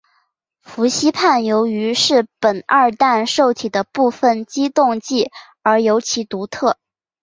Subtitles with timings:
[0.63, 5.29] 氟西泮由于是苯二氮受体的部分激动剂
[5.61, 6.79] 而尤其独特。